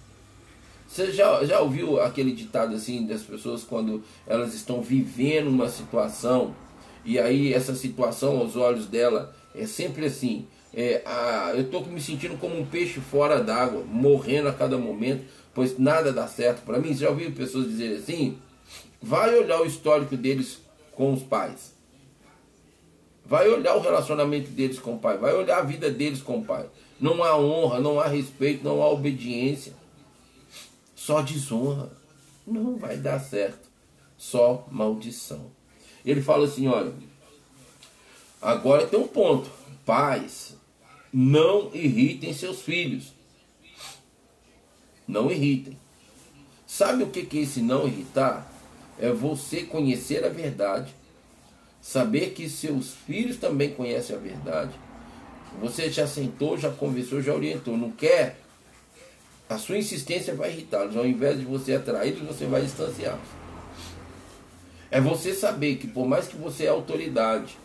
[0.87, 6.55] Você já, já ouviu aquele ditado assim das pessoas quando elas estão vivendo uma situação
[7.05, 10.47] e aí essa situação aos olhos dela é sempre assim.
[10.73, 15.25] É, a, eu estou me sentindo como um peixe fora d'água, morrendo a cada momento,
[15.55, 16.95] pois nada dá certo para mim.
[16.95, 18.39] Você já ouviu pessoas dizerem assim?
[19.01, 20.59] Vai olhar o histórico deles
[20.93, 21.75] com os pais.
[23.25, 25.17] Vai olhar o relacionamento deles com o pai.
[25.17, 26.67] Vai olhar a vida deles com o pai.
[27.01, 29.73] Não há honra, não há respeito, não há obediência.
[30.95, 31.91] Só desonra.
[32.47, 33.69] Não vai dar certo.
[34.17, 35.51] Só maldição.
[36.05, 36.93] Ele fala assim: olha,
[38.41, 39.51] agora tem um ponto.
[39.87, 40.57] Pais,
[41.13, 43.13] não irritem seus filhos.
[45.07, 45.79] Não irritem.
[46.67, 48.51] Sabe o que é esse não irritar?
[48.99, 50.95] É você conhecer a verdade,
[51.81, 54.73] saber que seus filhos também conhecem a verdade.
[55.61, 57.77] Você já sentou, já conversou, já orientou.
[57.77, 58.41] Não quer?
[59.49, 60.97] A sua insistência vai irritá-los.
[60.97, 63.44] Ao invés de você atraí-los, você vai distanciá-los.
[64.95, 67.59] É você saber que por mais que você é autoridade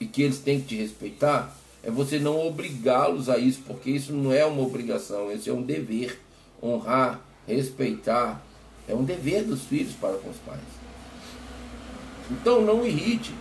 [0.00, 4.12] e que eles têm que te respeitar, é você não obrigá-los a isso, porque isso
[4.12, 6.18] não é uma obrigação, isso é um dever.
[6.60, 8.44] Honrar, respeitar,
[8.88, 10.58] é um dever dos filhos para com os pais.
[12.28, 13.32] Então não irrite.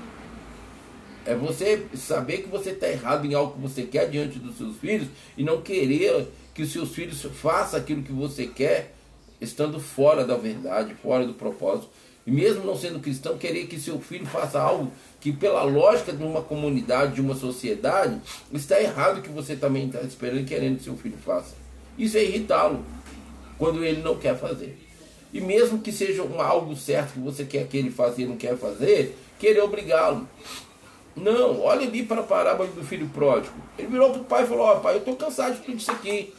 [1.25, 4.77] É você saber que você está errado em algo que você quer diante dos seus
[4.77, 8.93] filhos e não querer que os seus filhos façam aquilo que você quer,
[9.41, 11.89] estando fora da verdade, fora do propósito
[12.25, 16.23] e mesmo não sendo cristão, querer que seu filho faça algo que, pela lógica de
[16.23, 18.19] uma comunidade, de uma sociedade,
[18.51, 21.53] está errado que você também está esperando e querendo que seu filho faça.
[21.97, 22.83] Isso é irritá-lo
[23.57, 24.77] quando ele não quer fazer.
[25.31, 28.57] E mesmo que seja algo certo que você quer que ele faça e não quer
[28.57, 30.27] fazer, querer obrigá-lo.
[31.15, 33.55] Não, olha ali para a parábola do filho pródigo.
[33.77, 35.77] Ele virou para o pai e falou: Ó, oh, pai, eu estou cansado de tudo
[35.77, 36.33] isso aqui.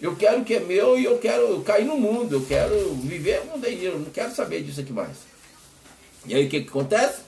[0.00, 3.40] Eu quero o que é meu e eu quero cair no mundo, eu quero viver
[3.42, 5.16] com dinheiro, não quero saber disso aqui mais.
[6.24, 7.22] E aí o que, que acontece?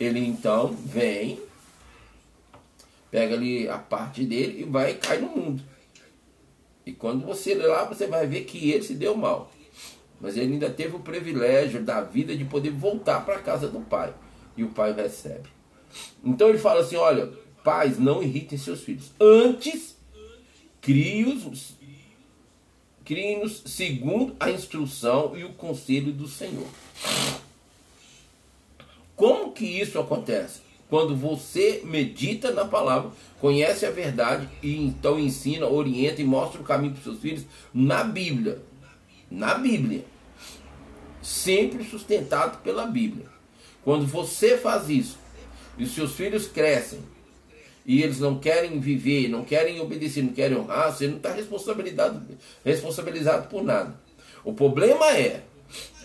[0.00, 1.38] Ele então vem,
[3.10, 5.62] pega ali a parte dele e vai cair no mundo.
[6.84, 9.52] E quando você lê lá, você vai ver que ele se deu mal.
[10.20, 13.80] Mas ele ainda teve o privilégio da vida de poder voltar para a casa do
[13.80, 14.14] pai.
[14.56, 15.48] E o pai recebe.
[16.24, 19.10] Então ele fala assim: olha, pais, não irritem seus filhos.
[19.20, 19.96] Antes
[20.82, 21.80] Crie-os nos
[23.64, 26.68] segundo a instrução e o conselho do Senhor.
[29.16, 30.60] Como que isso acontece?
[30.92, 36.64] quando você medita na palavra, conhece a verdade e então ensina, orienta e mostra o
[36.64, 38.60] caminho para os seus filhos na Bíblia.
[39.30, 40.04] Na Bíblia.
[41.22, 43.24] Sempre sustentado pela Bíblia.
[43.82, 45.16] Quando você faz isso
[45.78, 47.00] e os seus filhos crescem
[47.84, 52.22] e eles não querem viver, não querem obedecer, não querem honrar, você não está responsabilizado,
[52.64, 53.94] responsabilizado por nada.
[54.44, 55.42] O problema é,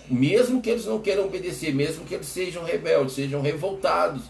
[0.10, 4.24] mesmo que eles não queiram obedecer, mesmo que eles sejam rebeldes, sejam revoltados,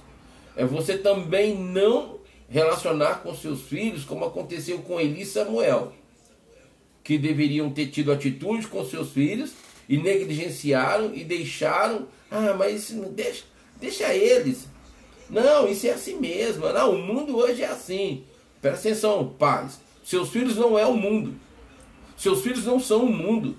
[0.55, 2.17] é você também não
[2.49, 5.93] relacionar com seus filhos como aconteceu com Eli e Samuel,
[7.03, 9.53] que deveriam ter tido atitude com seus filhos
[9.87, 13.43] e negligenciaram e deixaram, ah, mas deixa,
[13.79, 14.67] deixa eles.
[15.29, 16.71] Não, isso é assim mesmo.
[16.71, 18.23] Não, o mundo hoje é assim.
[18.61, 19.79] Presta atenção, pais.
[20.03, 21.35] Seus filhos não é o mundo.
[22.17, 23.57] Seus filhos não são o mundo.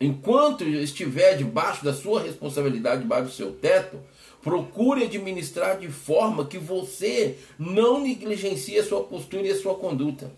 [0.00, 4.00] Enquanto estiver debaixo da sua responsabilidade, debaixo do seu teto,
[4.42, 10.32] procure administrar de forma que você não negligencie a sua postura e a sua conduta.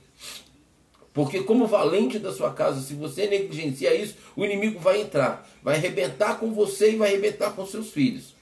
[1.14, 5.76] Porque, como valente da sua casa, se você negligencia isso, o inimigo vai entrar, vai
[5.76, 8.34] arrebentar com você e vai arrebentar com seus filhos.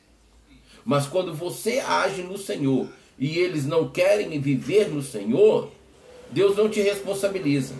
[0.82, 5.70] Mas quando você age no Senhor e eles não querem viver no Senhor,
[6.30, 7.74] Deus não te responsabiliza.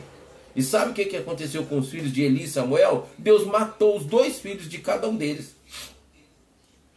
[0.55, 3.09] E sabe o que, que aconteceu com os filhos de Eli e Samuel?
[3.17, 5.57] Deus matou os dois filhos de cada um deles.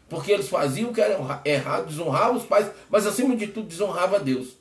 [0.09, 4.19] Porque eles faziam o que era errado, desonravam os pais, mas acima de tudo desonrava
[4.19, 4.57] Deus.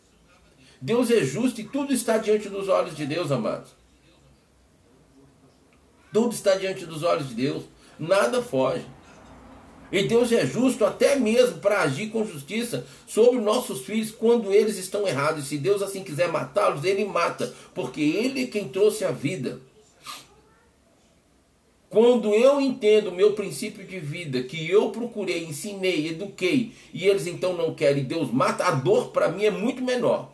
[0.84, 3.70] Deus é justo e tudo está diante dos olhos de Deus, amados.
[6.12, 7.62] Tudo está diante dos olhos de Deus.
[7.98, 8.84] Nada foge.
[9.90, 14.76] E Deus é justo até mesmo para agir com justiça sobre nossos filhos quando eles
[14.76, 15.46] estão errados.
[15.46, 19.60] E se Deus assim quiser matá-los, ele mata, porque ele é quem trouxe a vida.
[21.88, 27.26] Quando eu entendo o meu princípio de vida, que eu procurei, ensinei, eduquei, e eles
[27.26, 30.33] então não querem, Deus mata, a dor para mim é muito menor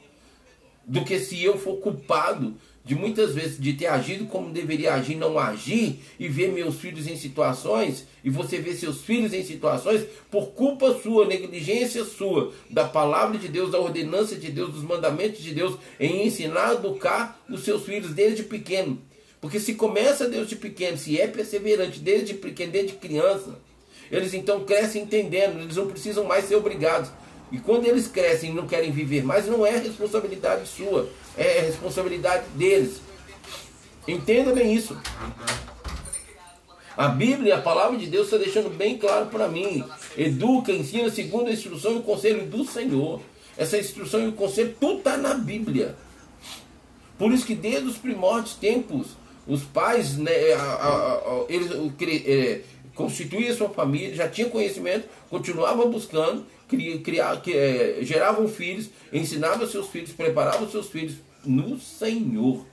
[0.91, 2.53] do que se eu for culpado
[2.85, 7.07] de muitas vezes de ter agido como deveria agir, não agir e ver meus filhos
[7.07, 12.85] em situações e você ver seus filhos em situações por culpa sua, negligência sua, da
[12.89, 17.41] palavra de Deus, da ordenança de Deus, dos mandamentos de Deus, em ensinar a educar
[17.49, 19.01] os seus filhos desde pequeno.
[19.41, 23.57] Porque se começa desde pequeno, se é perseverante desde pequeno, desde criança,
[24.11, 27.13] eles então crescem entendendo, eles não precisam mais ser obrigados.
[27.53, 32.45] E quando eles crescem e não querem viver mais, não é responsabilidade sua, é responsabilidade
[32.55, 33.01] deles.
[34.07, 34.97] Entenda bem isso.
[36.97, 39.85] A Bíblia, a palavra de Deus está deixando bem claro para mim.
[40.17, 43.21] Educa, ensina segundo a instrução e o conselho do Senhor.
[43.57, 45.97] Essa instrução e o conselho, tudo está na Bíblia.
[47.19, 49.09] Por isso que desde os primórdios tempos,
[49.47, 51.71] os pais, né, a, a, a, eles
[52.27, 52.61] é,
[52.95, 56.47] constituíam sua família, já tinham conhecimento, continuavam buscando
[57.03, 62.67] criar, é, geravam filhos, ensinavam seus filhos, preparavam seus filhos no Senhor.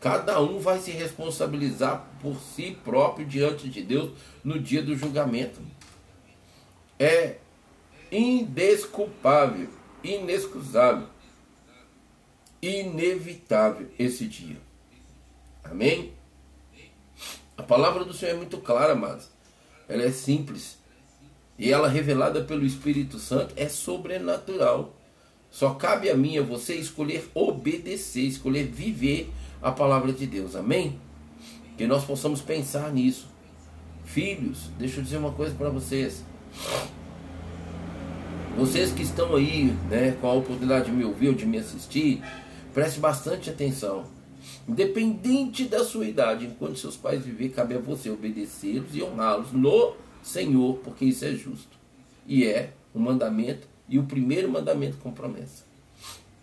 [0.00, 4.12] Cada um vai se responsabilizar por si próprio diante de Deus
[4.44, 5.60] no dia do julgamento.
[6.98, 7.38] É
[8.10, 9.68] indesculpável,
[10.02, 11.08] inexcusável,
[12.62, 14.56] inevitável esse dia.
[15.64, 16.12] Amém?
[17.56, 19.30] A palavra do Senhor é muito clara, mas
[19.88, 20.77] ela é simples.
[21.58, 24.94] E ela revelada pelo Espírito Santo é sobrenatural.
[25.50, 29.30] Só cabe a mim a você escolher obedecer, escolher viver
[29.60, 30.54] a palavra de Deus.
[30.54, 31.00] Amém?
[31.76, 33.28] Que nós possamos pensar nisso.
[34.04, 36.24] Filhos, deixa eu dizer uma coisa para vocês.
[38.56, 42.22] Vocês que estão aí, né, com a oportunidade de me ouvir ou de me assistir,
[42.72, 44.04] preste bastante atenção.
[44.68, 49.94] Independente da sua idade, enquanto seus pais viver, cabe a você obedecê-los e honrá-los no
[50.28, 51.76] Senhor, porque isso é justo.
[52.26, 55.64] E é o mandamento e o primeiro mandamento com promessa.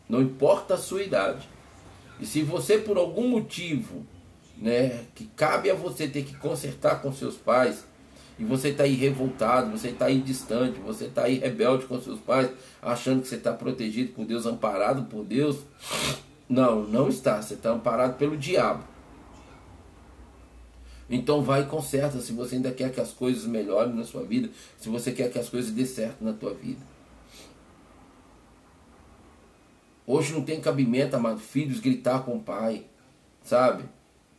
[0.09, 1.47] Não importa a sua idade.
[2.19, 4.05] E se você por algum motivo,
[4.57, 7.85] né, que cabe a você ter que consertar com seus pais,
[8.37, 12.19] e você está aí revoltado, você está aí distante, você está aí rebelde com seus
[12.19, 12.49] pais,
[12.81, 15.59] achando que você está protegido por Deus, amparado por Deus,
[16.47, 17.41] não, não está.
[17.41, 18.83] Você está amparado pelo diabo.
[21.09, 24.49] Então vai e conserta se você ainda quer que as coisas melhorem na sua vida,
[24.77, 26.81] se você quer que as coisas dê certo na tua vida.
[30.07, 32.85] Hoje não tem cabimento, amado, filhos gritar com o pai,
[33.43, 33.83] sabe?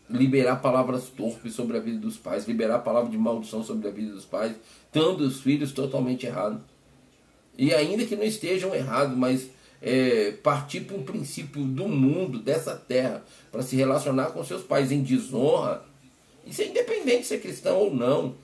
[0.08, 4.12] Liberar palavras torpes sobre a vida dos pais, liberar palavra de maldição sobre a vida
[4.12, 4.54] dos pais,
[4.92, 6.60] tendo os filhos totalmente errados.
[7.58, 9.50] E ainda que não estejam errados, mas
[9.82, 14.92] é, partir para um princípio do mundo, dessa terra, para se relacionar com seus pais
[14.92, 15.82] em desonra,
[16.46, 18.34] Isso é independente de ser cristão ou não.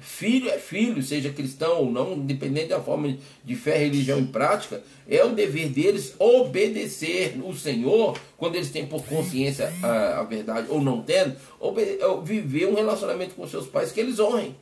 [0.00, 4.82] Filho é filho, seja cristão ou não, independente da forma de fé, religião e prática,
[5.08, 10.66] é o dever deles obedecer o Senhor, quando eles têm por consciência a, a verdade
[10.70, 11.36] ou não tendo,
[12.24, 14.56] viver um relacionamento com seus pais que eles honrem.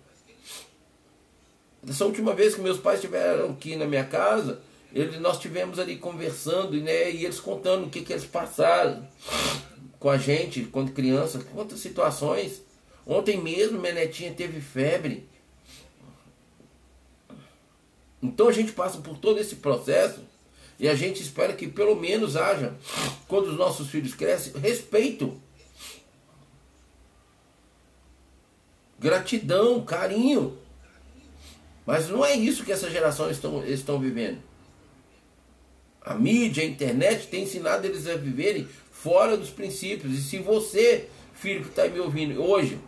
[1.88, 4.60] Essa última vez que meus pais estiveram aqui na minha casa,
[4.92, 9.06] eles, nós tivemos ali conversando né, e eles contando o que, que eles passaram
[10.00, 12.62] com a gente quando criança, quantas situações.
[13.06, 15.28] Ontem mesmo minha netinha teve febre.
[18.22, 20.20] Então a gente passa por todo esse processo
[20.78, 22.74] e a gente espera que pelo menos haja,
[23.28, 25.38] quando os nossos filhos crescem, respeito.
[28.98, 30.58] Gratidão, carinho.
[31.84, 34.38] Mas não é isso que essa geração estão, estão vivendo.
[36.00, 38.66] A mídia, a internet tem ensinado eles a viverem
[39.02, 40.14] fora dos princípios.
[40.14, 42.78] E se você, filho que está me ouvindo hoje,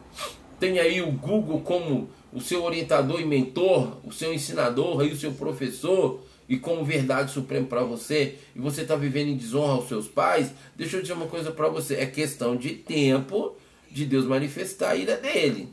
[0.60, 5.16] tem aí o Google como o seu orientador e mentor, o seu ensinador, aí o
[5.16, 9.88] seu professor e como verdade suprema para você, e você está vivendo em desonra aos
[9.88, 13.56] seus pais, deixa eu dizer uma coisa para você: é questão de tempo
[13.90, 15.68] de Deus manifestar a ira dele.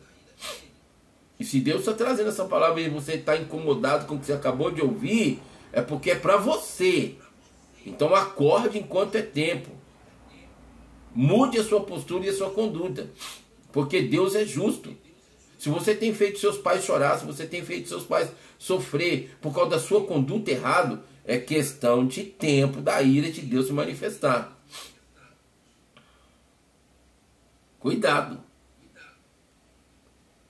[1.39, 4.33] E se Deus está trazendo essa palavra e você está incomodado com o que você
[4.33, 5.39] acabou de ouvir,
[5.71, 7.15] é porque é para você.
[7.85, 9.78] Então acorde enquanto é tempo.
[11.13, 13.09] Mude a sua postura e a sua conduta.
[13.71, 14.95] Porque Deus é justo.
[15.57, 19.53] Se você tem feito seus pais chorar, se você tem feito seus pais sofrer por
[19.53, 24.57] causa da sua conduta errada, é questão de tempo da ira de Deus se manifestar.
[27.79, 28.49] Cuidado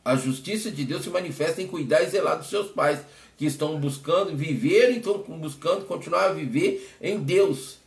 [0.09, 2.99] a justiça de Deus se manifesta em cuidar e zelar dos seus pais,
[3.37, 7.77] que estão buscando viver, estão buscando continuar a viver em Deus.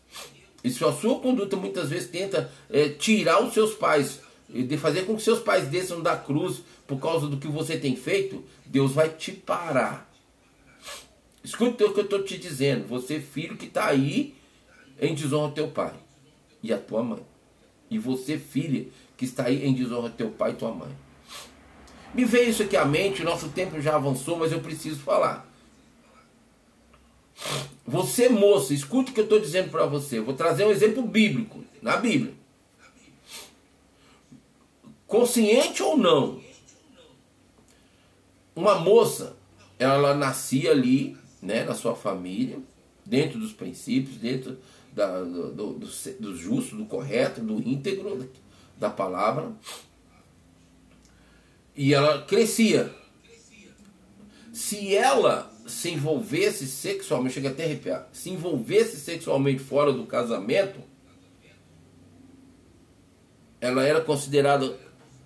[0.62, 5.02] E se a sua conduta muitas vezes tenta é, tirar os seus pais, de fazer
[5.02, 8.92] com que seus pais desçam da cruz por causa do que você tem feito, Deus
[8.92, 10.10] vai te parar.
[11.42, 12.86] Escute o que eu estou te dizendo.
[12.86, 14.34] Você, filho que está aí
[15.00, 15.92] em desonra teu pai
[16.62, 17.22] e a tua mãe.
[17.90, 18.86] E você, filha,
[19.16, 20.90] que está aí em desonra teu pai e tua mãe.
[22.14, 25.51] Me veio isso aqui à mente, nosso tempo já avançou, mas eu preciso falar.
[27.86, 30.20] Você, moça, escute o que eu estou dizendo para você.
[30.20, 32.32] Vou trazer um exemplo bíblico, na Bíblia.
[35.06, 36.40] Consciente ou não,
[38.56, 39.36] uma moça,
[39.78, 42.58] ela nascia ali, né, na sua família,
[43.04, 44.58] dentro dos princípios, dentro
[44.92, 48.30] da, do, do, do justo, do correto, do íntegro
[48.78, 49.52] da palavra
[51.76, 52.94] e ela crescia.
[54.52, 60.80] Se ela se envolvesse sexualmente, chega até a arrepiar, se envolvesse sexualmente fora do casamento,
[63.60, 64.76] ela era considerada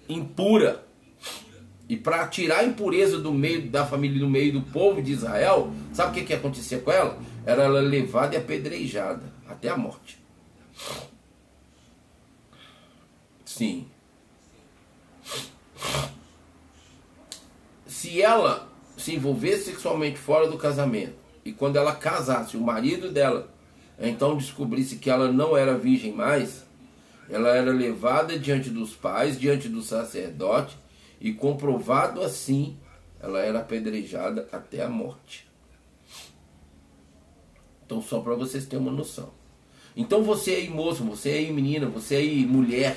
[0.08, 0.84] impura.
[1.88, 5.72] E para tirar a impureza do meio da família, do meio do povo de Israel,
[5.92, 7.18] sabe o que, que acontecia com ela?
[7.44, 10.18] Era ela levada e apedrejada até a morte.
[13.44, 13.86] Sim
[18.06, 18.65] se ela
[18.96, 23.54] se envolvesse sexualmente fora do casamento e quando ela casasse, o marido dela
[23.98, 26.64] então descobrisse que ela não era virgem mais,
[27.30, 30.76] ela era levada diante dos pais, diante do sacerdote
[31.20, 32.76] e comprovado assim,
[33.20, 35.46] ela era apedrejada até a morte.
[37.84, 39.32] Então, só para vocês terem uma noção.
[39.96, 42.96] Então, você aí, moço, você aí, menina, você aí, mulher,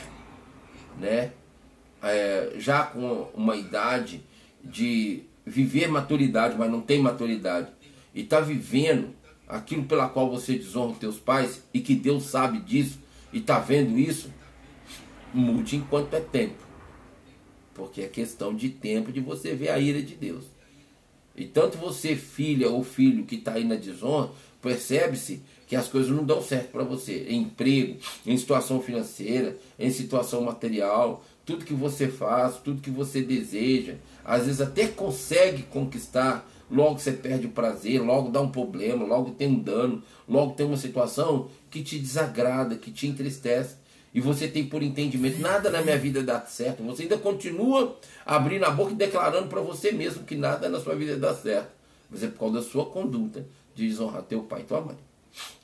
[1.00, 1.32] né?
[2.02, 4.24] É, já com uma idade
[4.64, 7.70] de viver maturidade, mas não tem maturidade,
[8.14, 9.16] e está vivendo
[9.48, 13.00] aquilo pela qual você desonra os teus pais, e que Deus sabe disso,
[13.34, 14.32] e está vendo isso,
[15.34, 16.68] mude enquanto é tempo.
[17.74, 20.46] Porque é questão de tempo de você ver a ira de Deus.
[21.36, 24.32] E tanto você, filha ou filho que está aí na desonra,
[24.62, 27.28] percebe-se que as coisas não dão certo para você.
[27.30, 33.24] Em emprego, em situação financeira, em situação material, tudo que você faz, tudo que você
[33.24, 39.04] deseja, às vezes até consegue conquistar, logo você perde o prazer, logo dá um problema,
[39.04, 43.78] logo tem um dano, logo tem uma situação que te desagrada, que te entristece.
[44.14, 46.84] E você tem por entendimento, nada na minha vida dá certo.
[46.84, 50.94] Você ainda continua abrindo a boca e declarando para você mesmo que nada na sua
[50.94, 51.72] vida dá certo.
[52.12, 53.44] Mas é por causa da sua conduta
[53.74, 54.98] de desonrar teu pai e tua mãe.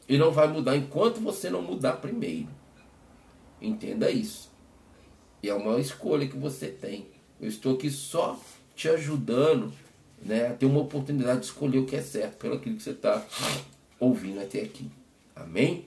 [0.10, 2.50] E não vai mudar enquanto você não mudar primeiro.
[3.62, 4.55] Entenda isso.
[5.46, 7.06] E é uma escolha que você tem.
[7.40, 8.36] Eu estou aqui só
[8.76, 9.72] te ajudando
[10.20, 12.90] né, a ter uma oportunidade de escolher o que é certo pelo aquilo que você
[12.90, 13.24] está
[14.00, 14.90] ouvindo até aqui.
[15.36, 15.86] Amém?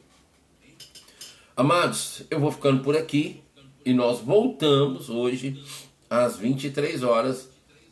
[1.56, 3.42] Amados, eu vou ficando por aqui.
[3.84, 5.60] E nós voltamos hoje
[6.08, 7.48] às 23 horas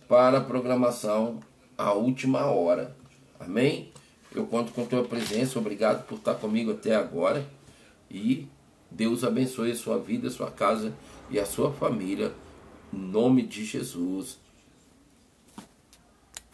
[0.06, 1.40] para a programação
[1.76, 2.96] a última hora.
[3.40, 3.90] Amém?
[4.32, 5.58] Eu conto com tua presença.
[5.58, 7.44] Obrigado por estar comigo até agora.
[8.08, 8.46] E
[8.88, 10.92] Deus abençoe a sua vida, a sua casa
[11.30, 12.32] e a sua família.
[12.92, 14.38] Em nome de Jesus.